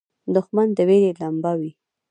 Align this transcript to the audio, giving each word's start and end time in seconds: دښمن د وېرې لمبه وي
دښمن 0.33 0.67
د 0.77 0.79
وېرې 0.87 1.11
لمبه 1.19 1.51
وي 1.59 1.71